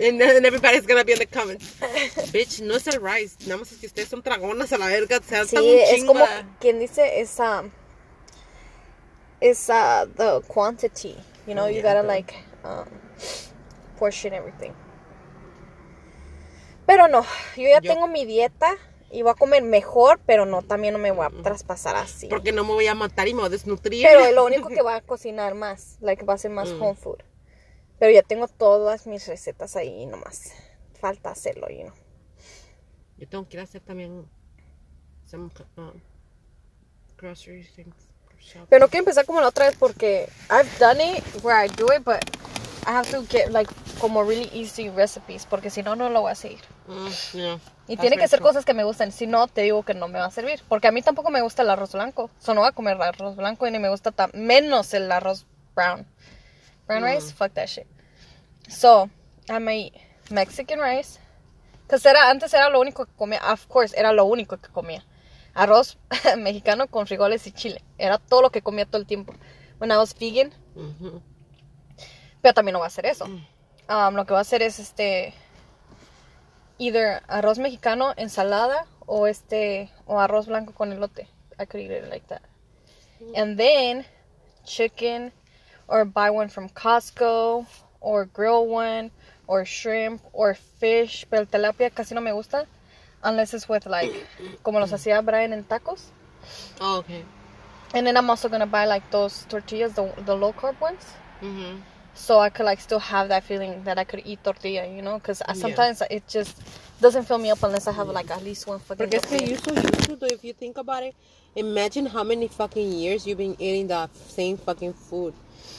[0.00, 1.74] And then everybody's gonna be in the comments.
[2.30, 3.36] Bitch, no es el rice.
[3.46, 5.20] Nada más es que ustedes son dragonas a la verga.
[5.22, 6.24] Se Sí, un es como
[6.60, 7.70] quien dice es um,
[9.40, 11.16] es uh, the quantity.
[11.46, 12.86] You know, you Yeah, gotta but- like um,
[13.98, 14.74] portion everything.
[16.88, 17.22] Pero no,
[17.56, 18.74] yo ya Yo- tengo mi dieta
[19.10, 22.28] y voy a comer mejor, pero no, también no me voy a traspasar así.
[22.28, 24.06] Porque no me voy a matar y me voy a desnutrir.
[24.10, 26.82] Pero lo único que voy a cocinar más, like va a ser más Mm.
[26.82, 27.18] home food.
[27.98, 30.52] Pero ya tengo todas mis recetas ahí nomás.
[30.98, 31.94] Falta hacerlo, you know.
[33.18, 34.26] Yo tengo que ir a hacer también
[35.26, 35.90] some uh,
[37.18, 37.94] grocery things.
[38.40, 38.66] shopping.
[38.70, 41.86] Pero no quiero empezar como la otra vez porque I've done it where I do
[41.92, 42.18] it, but
[42.88, 43.70] I have to get like
[44.00, 46.60] como really easy recipes porque si no, no lo voy a seguir.
[46.86, 49.82] Mm, yeah, Y that's tiene que ser cosas que me gusten, si no, te digo
[49.82, 50.62] que no me va a servir.
[50.68, 52.30] Porque a mí tampoco me gusta el arroz blanco.
[52.38, 55.12] So no voy a comer el arroz blanco y ni me gusta tan menos el
[55.12, 55.44] arroz
[55.76, 56.06] brown.
[56.86, 57.06] Brown Mm.
[57.14, 57.86] rice, fuck that shit.
[58.68, 59.10] So,
[59.50, 61.18] I might eat Mexican rice.
[61.86, 65.04] Because era, antes era lo único que comía, of course, era lo único que comía.
[65.54, 65.98] Arroz
[66.38, 67.82] mexicano con frijoles y chile.
[67.98, 69.34] Era todo lo que comía todo el tiempo.
[69.78, 71.20] When I was vegan, Ujú.
[72.42, 73.26] Pero también no voy a hacer eso.
[73.26, 73.46] Mm.
[73.88, 75.34] Um, lo que voy a hacer es este.
[76.78, 79.90] Either arroz mexicano, ensalada, o este.
[80.06, 81.28] O arroz blanco con elote.
[81.58, 82.42] I could eat it like that.
[83.34, 84.04] And then
[84.64, 85.32] chicken,
[85.88, 87.66] or buy one from Costco,
[88.00, 89.10] or grill one,
[89.46, 91.26] or shrimp, or fish.
[91.28, 92.66] Pero el tilapia casi no me gusta.
[93.22, 94.12] Unless it's with like.
[94.62, 96.12] Como los hacía Brian en tacos.
[96.80, 97.24] Oh, okay.
[97.94, 101.04] And then I'm also gonna buy like those tortillas, the, the low carb ones.
[101.40, 101.80] Ujú.
[102.18, 105.18] So I could like still have that feeling that I could eat tortilla, you know,
[105.18, 105.54] because uh, Yeah.
[105.54, 106.56] sometimes it just
[107.00, 108.98] doesn't fill me up unless I have like at least one fucking.
[108.98, 111.14] Porque es que you're so used to it, if you think about it,
[111.54, 115.32] imagine how many fucking years you've been eating that same fucking food.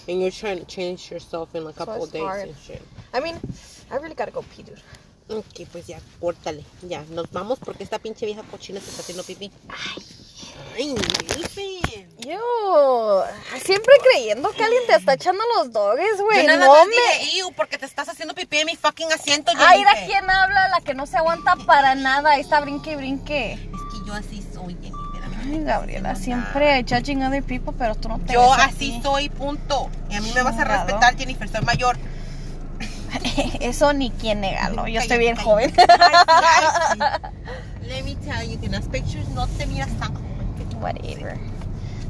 [0.07, 2.47] And you're trying to change yourself in a couple it's days hard.
[2.49, 2.81] and shit.
[3.13, 3.37] I mean,
[3.91, 4.81] I really gotta go pee, dude.
[5.29, 6.63] Ok, pues ya, córtale.
[6.81, 9.51] Ya, nos vamos porque esta pinche vieja cochina se está haciendo pipí.
[9.67, 12.07] Ay, ay.
[12.19, 13.23] Yo
[13.63, 16.41] siempre creyendo que alguien te está echando los doges, güey.
[16.41, 17.19] Yo nada No más me.
[17.23, 20.05] dije, "Iu, porque te estás haciendo pipí en mi fucking asiento, Ay, ¿a Jennifer".
[20.07, 20.67] quién habla?
[20.69, 22.31] La que no se aguanta para nada.
[22.31, 23.53] Ahí está brinque y brinque.
[23.53, 24.91] Es que yo así soy, me
[25.41, 29.89] Ay, Gabriela, siempre judging other people, pero tú no te Yo así soy, punto.
[30.09, 31.97] Y a mí me vas a respetar, Jennifer, soy mayor.
[33.61, 34.85] Eso ni quien negarlo.
[34.87, 35.73] Yo estoy bien joven.
[37.81, 40.29] Let me tell you que en las pictures no te miras tan joven.
[40.81, 41.37] whatever.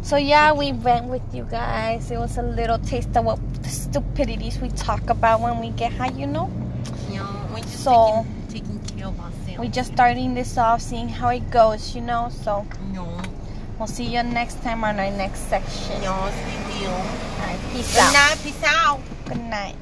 [0.09, 2.09] So yeah, we went with you guys.
[2.09, 5.93] It was a little taste of what the stupidities we talk about when we get
[5.93, 6.49] high, you know.
[7.11, 9.59] You know, we're just So- taking, taking care of ourselves.
[9.59, 12.29] we just starting this off, seeing how it goes, you know.
[12.43, 13.05] So No.
[13.77, 16.01] we'll see you next time on our next section.
[16.01, 16.89] No, sí, tío.
[16.89, 18.13] All right, peace Good out.
[18.13, 18.99] night, peace out.
[19.25, 19.75] Good night.